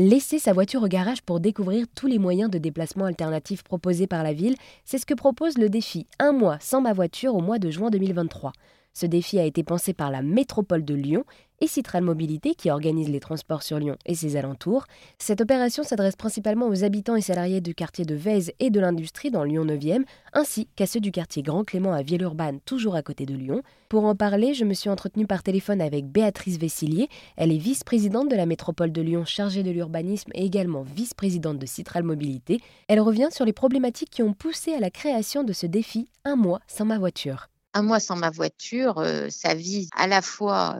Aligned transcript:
Laisser 0.00 0.38
sa 0.38 0.52
voiture 0.52 0.84
au 0.84 0.86
garage 0.86 1.22
pour 1.22 1.40
découvrir 1.40 1.86
tous 1.92 2.06
les 2.06 2.20
moyens 2.20 2.48
de 2.48 2.58
déplacement 2.58 3.06
alternatifs 3.06 3.64
proposés 3.64 4.06
par 4.06 4.22
la 4.22 4.32
ville, 4.32 4.54
c'est 4.84 4.98
ce 4.98 5.04
que 5.04 5.12
propose 5.12 5.58
le 5.58 5.68
défi 5.68 6.06
Un 6.20 6.30
mois 6.30 6.56
sans 6.60 6.80
ma 6.80 6.92
voiture 6.92 7.34
au 7.34 7.40
mois 7.40 7.58
de 7.58 7.68
juin 7.68 7.90
2023. 7.90 8.52
Ce 8.94 9.06
défi 9.06 9.40
a 9.40 9.44
été 9.44 9.64
pensé 9.64 9.94
par 9.94 10.12
la 10.12 10.22
métropole 10.22 10.84
de 10.84 10.94
Lyon 10.94 11.24
et 11.60 11.66
Citral 11.66 12.02
Mobilité 12.02 12.54
qui 12.54 12.70
organise 12.70 13.08
les 13.08 13.20
transports 13.20 13.62
sur 13.62 13.78
Lyon 13.78 13.96
et 14.06 14.14
ses 14.14 14.36
alentours. 14.36 14.84
Cette 15.18 15.40
opération 15.40 15.82
s'adresse 15.82 16.16
principalement 16.16 16.68
aux 16.68 16.84
habitants 16.84 17.16
et 17.16 17.20
salariés 17.20 17.60
du 17.60 17.74
quartier 17.74 18.04
de 18.04 18.14
Vèze 18.14 18.52
et 18.60 18.70
de 18.70 18.80
l'industrie 18.80 19.30
dans 19.30 19.44
Lyon 19.44 19.64
9e, 19.64 20.04
ainsi 20.32 20.68
qu'à 20.76 20.86
ceux 20.86 21.00
du 21.00 21.10
quartier 21.10 21.42
Grand 21.42 21.64
Clément 21.64 21.92
à 21.92 22.02
Villeurbanne, 22.02 22.60
toujours 22.64 22.94
à 22.94 23.02
côté 23.02 23.26
de 23.26 23.34
Lyon. 23.34 23.62
Pour 23.88 24.04
en 24.04 24.14
parler, 24.14 24.54
je 24.54 24.64
me 24.64 24.74
suis 24.74 24.90
entretenue 24.90 25.26
par 25.26 25.42
téléphone 25.42 25.80
avec 25.80 26.06
Béatrice 26.06 26.58
Vessillier. 26.58 27.08
Elle 27.36 27.52
est 27.52 27.58
vice-présidente 27.58 28.30
de 28.30 28.36
la 28.36 28.46
métropole 28.46 28.92
de 28.92 29.02
Lyon 29.02 29.24
chargée 29.24 29.62
de 29.62 29.70
l'urbanisme 29.70 30.30
et 30.34 30.44
également 30.44 30.82
vice-présidente 30.82 31.58
de 31.58 31.66
Citral 31.66 32.02
Mobilité. 32.02 32.60
Elle 32.88 33.00
revient 33.00 33.28
sur 33.30 33.44
les 33.44 33.52
problématiques 33.52 34.10
qui 34.10 34.22
ont 34.22 34.34
poussé 34.34 34.74
à 34.74 34.80
la 34.80 34.90
création 34.90 35.44
de 35.44 35.52
ce 35.52 35.66
défi 35.66 36.08
Un 36.24 36.36
mois 36.36 36.60
sans 36.66 36.84
ma 36.84 36.98
voiture. 36.98 37.48
Un 37.78 37.82
mois 37.82 38.00
sans 38.00 38.16
ma 38.16 38.30
voiture, 38.30 39.00
ça 39.30 39.54
vise 39.54 39.88
à 39.94 40.08
la 40.08 40.20
fois 40.20 40.76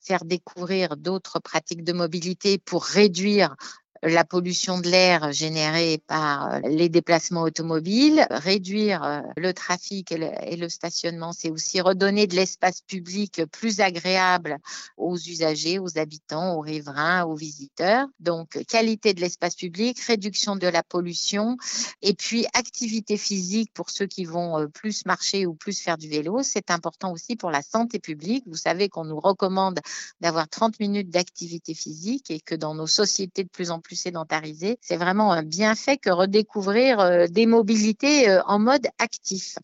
faire 0.00 0.24
découvrir 0.24 0.96
d'autres 0.96 1.38
pratiques 1.38 1.84
de 1.84 1.92
mobilité 1.92 2.58
pour 2.58 2.82
réduire 2.82 3.54
la 4.02 4.24
pollution 4.24 4.80
de 4.80 4.88
l'air 4.88 5.32
générée 5.32 6.02
par 6.06 6.54
euh, 6.54 6.60
les 6.64 6.88
déplacements 6.88 7.42
automobiles, 7.42 8.26
réduire 8.30 9.04
euh, 9.04 9.20
le 9.36 9.52
trafic 9.52 10.12
et 10.12 10.56
le, 10.56 10.68
stationnement, 10.68 11.32
c'est 11.32 11.50
aussi 11.50 11.80
redonner 11.80 12.26
de 12.26 12.34
l'espace 12.34 12.80
public 12.80 13.42
plus 13.52 13.80
agréable 13.80 14.58
aux 14.96 15.16
usagers, 15.16 15.78
aux 15.78 15.98
habitants, 15.98 16.54
aux 16.54 16.60
riverains, 16.60 17.24
aux 17.24 17.34
visiteurs. 17.34 18.06
Donc, 18.20 18.58
qualité 18.66 19.12
de 19.12 19.20
l'espace 19.20 19.54
public, 19.54 20.00
réduction 20.00 20.56
de 20.56 20.66
la 20.66 20.82
pollution 20.82 21.56
et 22.00 22.14
puis 22.14 22.46
activité 22.54 23.16
physique 23.16 23.70
pour 23.74 23.90
ceux 23.90 24.06
qui 24.06 24.24
vont 24.24 24.58
euh, 24.58 24.66
plus 24.66 25.04
marcher 25.04 25.44
ou 25.44 25.54
plus 25.54 25.78
faire 25.78 25.98
du 25.98 26.08
vélo. 26.08 26.42
C'est 26.42 26.70
important 26.70 27.12
aussi 27.12 27.36
pour 27.36 27.50
la 27.50 27.62
santé 27.62 27.98
publique. 27.98 28.44
Vous 28.46 28.56
savez 28.56 28.88
qu'on 28.88 29.04
nous 29.04 29.20
recommande 29.20 29.80
d'avoir 30.20 30.48
30 30.48 30.80
minutes 30.80 31.10
d'activité 31.10 31.74
physique 31.74 32.30
et 32.30 32.40
que 32.40 32.54
dans 32.54 32.74
nos 32.74 32.86
sociétés 32.86 33.44
de 33.44 33.48
plus 33.48 33.70
en 33.70 33.80
plus 33.80 33.89
sédentarisé. 33.96 34.78
C'est 34.80 34.96
vraiment 34.96 35.32
un 35.32 35.42
bienfait 35.42 35.96
que 35.96 36.10
redécouvrir 36.10 37.00
euh, 37.00 37.26
des 37.26 37.46
mobilités 37.46 38.28
euh, 38.28 38.42
en 38.46 38.58
mode 38.58 38.86
actif. 38.98 39.56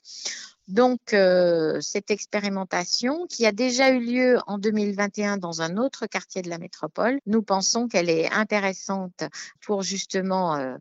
Donc, 0.68 1.12
euh, 1.12 1.80
cette 1.80 2.10
expérimentation 2.10 3.26
qui 3.28 3.46
a 3.46 3.52
déjà 3.52 3.90
eu 3.90 4.00
lieu 4.00 4.38
en 4.48 4.58
2021 4.58 5.36
dans 5.36 5.62
un 5.62 5.76
autre 5.76 6.06
quartier 6.06 6.42
de 6.42 6.50
la 6.50 6.58
métropole, 6.58 7.20
nous 7.24 7.42
pensons 7.42 7.86
qu'elle 7.86 8.10
est 8.10 8.28
intéressante 8.32 9.22
pour 9.64 9.82
justement 9.82 10.76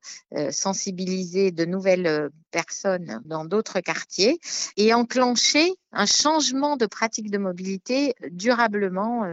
sensibiliser 0.49 1.51
de 1.51 1.65
nouvelles 1.65 2.31
personnes 2.49 3.21
dans 3.25 3.45
d'autres 3.45 3.79
quartiers 3.79 4.39
et 4.75 4.91
enclencher 4.91 5.71
un 5.91 6.07
changement 6.07 6.77
de 6.77 6.87
pratique 6.87 7.29
de 7.29 7.37
mobilité 7.37 8.15
durablement 8.31 9.23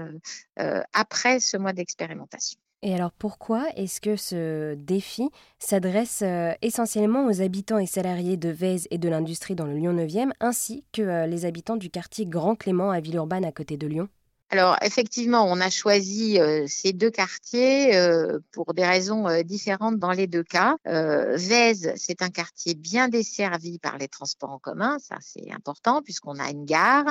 après 0.93 1.41
ce 1.41 1.57
mois 1.57 1.73
d'expérimentation. 1.73 2.62
Et 2.85 2.95
alors 2.95 3.13
pourquoi 3.13 3.69
est-ce 3.77 4.01
que 4.01 4.17
ce 4.17 4.75
défi 4.75 5.31
s'adresse 5.61 6.23
euh, 6.23 6.53
essentiellement 6.63 7.27
aux 7.27 7.41
habitants 7.41 7.79
et 7.79 7.87
salariés 7.87 8.37
de 8.37 8.49
Vèze 8.49 8.89
et 8.91 8.99
de 8.99 9.09
l'industrie 9.09 9.55
dans 9.55 9.67
le 9.67 9.75
Lyon 9.75 9.95
9e, 9.95 10.33
ainsi 10.41 10.85
que 10.93 11.03
euh, 11.03 11.27
les 11.27 11.45
habitants 11.45 11.77
du 11.77 11.91
quartier 11.91 12.27
Grand 12.27 12.57
Clément 12.57 12.91
à 12.91 12.99
Villeurbanne 12.99 13.45
à 13.45 13.53
côté 13.53 13.77
de 13.77 13.87
Lyon? 13.87 14.09
Alors 14.53 14.77
effectivement, 14.83 15.47
on 15.49 15.63
a 15.63 15.71
choisi 15.71 16.39
euh, 16.39 16.67
ces 16.69 16.93
deux 16.93 17.11
quartiers 17.11 17.97
euh, 17.97 18.39
pour 18.53 18.75
des 18.75 18.85
raisons 18.85 19.27
euh, 19.27 19.43
différentes 19.43 19.99
dans 19.99 20.11
les 20.11 20.27
deux 20.27 20.43
cas. 20.43 20.77
Vèze, 20.85 21.91
c'est 21.97 22.21
un 22.21 22.29
quartier 22.29 22.75
bien 22.75 23.09
desservi 23.09 23.79
par 23.79 23.97
les 23.97 24.09
transports 24.09 24.51
en 24.51 24.59
commun, 24.59 24.99
ça 24.99 25.17
c'est 25.21 25.51
important 25.53 26.03
puisqu'on 26.03 26.39
a 26.39 26.51
une 26.51 26.67
gare, 26.67 27.07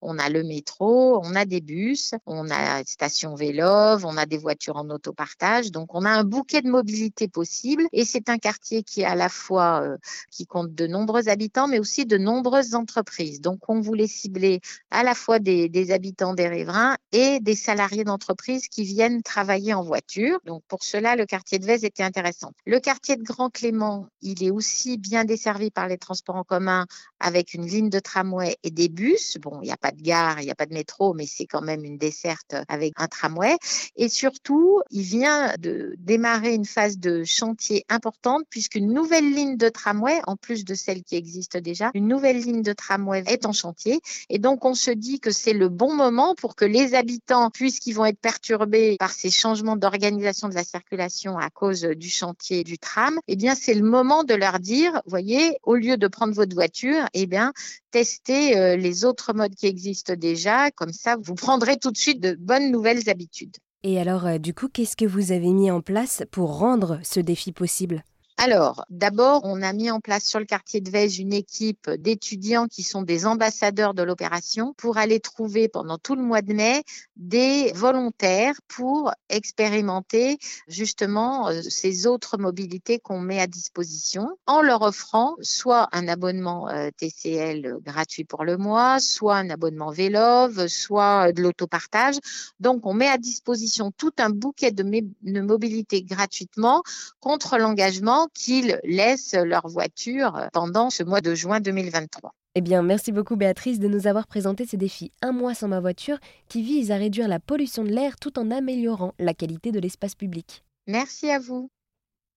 on 0.00 0.18
a 0.18 0.30
le 0.30 0.42
métro, 0.42 1.20
on 1.22 1.34
a 1.34 1.44
des 1.44 1.60
bus, 1.60 2.14
on 2.24 2.48
a 2.48 2.78
une 2.78 2.86
station 2.86 3.34
vélo, 3.34 3.98
on 4.02 4.16
a 4.16 4.24
des 4.24 4.38
voitures 4.38 4.76
en 4.76 4.88
autopartage, 4.88 5.70
donc 5.72 5.94
on 5.94 6.06
a 6.06 6.10
un 6.10 6.24
bouquet 6.24 6.62
de 6.62 6.70
mobilité 6.70 7.28
possible 7.28 7.86
et 7.92 8.06
c'est 8.06 8.30
un 8.30 8.38
quartier 8.38 8.82
qui 8.82 9.04
à 9.04 9.14
la 9.14 9.28
fois 9.28 9.84
qui 10.30 10.46
compte 10.46 10.74
de 10.74 10.86
nombreux 10.86 11.28
habitants 11.28 11.68
mais 11.68 11.78
aussi 11.78 12.06
de 12.06 12.16
nombreuses 12.16 12.74
entreprises. 12.74 13.42
Donc 13.42 13.68
on 13.68 13.80
voulait 13.80 14.06
cibler 14.06 14.62
à 14.90 15.02
la 15.02 15.14
fois 15.14 15.40
des, 15.40 15.68
des 15.68 15.90
habitants 15.90 16.32
des 16.32 16.48
riverains 16.48 16.85
et 17.12 17.40
des 17.40 17.54
salariés 17.54 18.04
d'entreprise 18.04 18.68
qui 18.68 18.84
viennent 18.84 19.22
travailler 19.22 19.74
en 19.74 19.82
voiture. 19.82 20.38
Donc 20.44 20.62
pour 20.68 20.82
cela, 20.82 21.16
le 21.16 21.26
quartier 21.26 21.58
de 21.58 21.64
Vèze 21.64 21.84
était 21.84 22.02
intéressant. 22.02 22.52
Le 22.66 22.80
quartier 22.80 23.16
de 23.16 23.22
Grand 23.22 23.50
Clément, 23.50 24.06
il 24.22 24.42
est 24.42 24.50
aussi 24.50 24.98
bien 24.98 25.24
desservi 25.24 25.70
par 25.70 25.88
les 25.88 25.98
transports 25.98 26.36
en 26.36 26.44
commun 26.44 26.86
avec 27.20 27.54
une 27.54 27.66
ligne 27.66 27.90
de 27.90 27.98
tramway 27.98 28.56
et 28.62 28.70
des 28.70 28.88
bus. 28.88 29.38
Bon, 29.40 29.60
il 29.62 29.66
n'y 29.66 29.72
a 29.72 29.76
pas 29.76 29.92
de 29.92 30.02
gare, 30.02 30.40
il 30.40 30.44
n'y 30.44 30.50
a 30.50 30.54
pas 30.54 30.66
de 30.66 30.74
métro, 30.74 31.14
mais 31.14 31.26
c'est 31.26 31.46
quand 31.46 31.62
même 31.62 31.84
une 31.84 31.98
desserte 31.98 32.54
avec 32.68 32.92
un 32.96 33.08
tramway. 33.08 33.56
Et 33.96 34.08
surtout, 34.08 34.82
il 34.90 35.02
vient 35.02 35.54
de 35.58 35.94
démarrer 35.98 36.54
une 36.54 36.64
phase 36.64 36.98
de 36.98 37.24
chantier 37.24 37.84
importante 37.88 38.44
puisqu'une 38.50 38.92
nouvelle 38.92 39.32
ligne 39.32 39.56
de 39.56 39.68
tramway, 39.68 40.20
en 40.26 40.36
plus 40.36 40.64
de 40.64 40.74
celle 40.74 41.02
qui 41.02 41.16
existe 41.16 41.56
déjà, 41.56 41.90
une 41.94 42.08
nouvelle 42.08 42.40
ligne 42.40 42.62
de 42.62 42.72
tramway 42.72 43.24
est 43.26 43.46
en 43.46 43.52
chantier. 43.52 44.00
Et 44.28 44.38
donc, 44.38 44.64
on 44.64 44.74
se 44.74 44.90
dit 44.90 45.20
que 45.20 45.30
c'est 45.30 45.52
le 45.52 45.68
bon 45.68 45.94
moment 45.94 46.34
pour 46.34 46.54
que 46.56 46.64
les 46.66 46.94
habitants, 46.94 47.50
puisqu'ils 47.50 47.94
vont 47.94 48.04
être 48.04 48.20
perturbés 48.20 48.96
par 48.98 49.12
ces 49.12 49.30
changements 49.30 49.76
d'organisation 49.76 50.48
de 50.48 50.54
la 50.54 50.64
circulation 50.64 51.38
à 51.38 51.50
cause 51.50 51.82
du 51.82 52.08
chantier 52.08 52.64
du 52.64 52.78
tram, 52.78 53.18
eh 53.28 53.36
bien, 53.36 53.54
c'est 53.54 53.74
le 53.74 53.84
moment 53.84 54.24
de 54.24 54.34
leur 54.34 54.58
dire, 54.58 55.00
voyez, 55.06 55.58
au 55.62 55.74
lieu 55.74 55.96
de 55.96 56.08
prendre 56.08 56.34
votre 56.34 56.54
voiture, 56.54 57.06
eh 57.14 57.26
bien, 57.26 57.52
testez 57.90 58.56
euh, 58.56 58.76
les 58.76 59.04
autres 59.04 59.32
modes 59.32 59.54
qui 59.54 59.66
existent 59.66 60.14
déjà. 60.16 60.70
Comme 60.70 60.92
ça, 60.92 61.16
vous 61.20 61.34
prendrez 61.34 61.76
tout 61.76 61.90
de 61.90 61.96
suite 61.96 62.20
de 62.20 62.36
bonnes 62.38 62.70
nouvelles 62.70 63.08
habitudes. 63.08 63.56
Et 63.82 64.00
alors, 64.00 64.26
euh, 64.26 64.38
du 64.38 64.52
coup, 64.52 64.68
qu'est-ce 64.68 64.96
que 64.96 65.04
vous 65.04 65.32
avez 65.32 65.52
mis 65.52 65.70
en 65.70 65.80
place 65.80 66.22
pour 66.30 66.58
rendre 66.58 66.98
ce 67.04 67.20
défi 67.20 67.52
possible? 67.52 68.02
Alors, 68.38 68.84
d'abord, 68.90 69.40
on 69.44 69.62
a 69.62 69.72
mis 69.72 69.90
en 69.90 70.00
place 70.00 70.24
sur 70.24 70.38
le 70.38 70.44
quartier 70.44 70.82
de 70.82 70.90
Vège 70.90 71.18
une 71.18 71.32
équipe 71.32 71.90
d'étudiants 71.90 72.66
qui 72.66 72.82
sont 72.82 73.00
des 73.00 73.24
ambassadeurs 73.24 73.94
de 73.94 74.02
l'opération 74.02 74.74
pour 74.76 74.98
aller 74.98 75.20
trouver 75.20 75.68
pendant 75.68 75.96
tout 75.96 76.14
le 76.14 76.22
mois 76.22 76.42
de 76.42 76.52
mai 76.52 76.82
des 77.16 77.72
volontaires 77.72 78.60
pour 78.68 79.10
expérimenter 79.30 80.38
justement 80.68 81.48
euh, 81.48 81.62
ces 81.62 82.06
autres 82.06 82.36
mobilités 82.36 82.98
qu'on 82.98 83.20
met 83.20 83.40
à 83.40 83.46
disposition 83.46 84.28
en 84.46 84.60
leur 84.60 84.82
offrant 84.82 85.36
soit 85.40 85.88
un 85.92 86.06
abonnement 86.06 86.68
euh, 86.68 86.90
TCL 86.94 87.78
gratuit 87.82 88.24
pour 88.24 88.44
le 88.44 88.58
mois, 88.58 89.00
soit 89.00 89.36
un 89.36 89.48
abonnement 89.48 89.90
Vélove, 89.90 90.66
soit 90.66 91.32
de 91.32 91.40
l'autopartage. 91.40 92.16
Donc, 92.60 92.84
on 92.84 92.92
met 92.92 93.08
à 93.08 93.16
disposition 93.16 93.92
tout 93.96 94.12
un 94.18 94.28
bouquet 94.28 94.72
de, 94.72 94.82
de 94.82 95.40
mobilité 95.40 96.02
gratuitement 96.02 96.82
contre 97.20 97.56
l'engagement 97.56 98.25
qu'ils 98.34 98.80
laissent 98.84 99.34
leur 99.34 99.68
voiture 99.68 100.48
pendant 100.52 100.90
ce 100.90 101.02
mois 101.02 101.20
de 101.20 101.34
juin 101.34 101.60
2023. 101.60 102.32
Eh 102.58 102.62
bien, 102.62 102.82
merci 102.82 103.12
beaucoup 103.12 103.36
Béatrice 103.36 103.78
de 103.78 103.86
nous 103.86 104.06
avoir 104.06 104.26
présenté 104.26 104.64
ces 104.64 104.78
défis 104.78 105.12
Un 105.20 105.32
mois 105.32 105.54
sans 105.54 105.68
ma 105.68 105.80
voiture 105.80 106.18
qui 106.48 106.62
visent 106.62 106.90
à 106.90 106.96
réduire 106.96 107.28
la 107.28 107.38
pollution 107.38 107.84
de 107.84 107.90
l'air 107.90 108.16
tout 108.16 108.38
en 108.38 108.50
améliorant 108.50 109.12
la 109.18 109.34
qualité 109.34 109.72
de 109.72 109.78
l'espace 109.78 110.14
public. 110.14 110.64
Merci 110.86 111.30
à 111.30 111.38
vous. 111.38 111.70